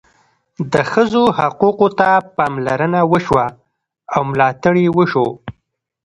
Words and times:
د 0.73 0.75
ښځو 0.91 1.23
حقوقو 1.39 1.87
ته 1.99 2.09
پاملرنه 2.37 3.01
وشوه 3.11 3.45
او 4.13 4.21
ملاتړ 4.31 4.73
یې 4.83 4.89
وشو. 4.97 5.27